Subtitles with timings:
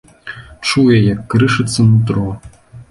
[0.67, 2.29] Чуе, як крышыцца нутро.